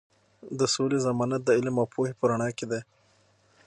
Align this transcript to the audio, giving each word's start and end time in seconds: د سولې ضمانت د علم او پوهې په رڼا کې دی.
د 0.59 0.61
سولې 0.73 0.97
ضمانت 1.07 1.41
د 1.45 1.49
علم 1.57 1.75
او 1.81 1.87
پوهې 1.93 2.13
په 2.19 2.25
رڼا 2.29 2.49
کې 2.57 2.65
دی. 2.71 2.81